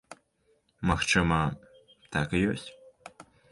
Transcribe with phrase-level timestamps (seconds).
[0.91, 1.37] Магчыма,
[2.17, 2.67] так і ёсць.